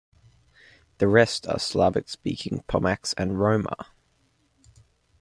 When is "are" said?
1.45-1.59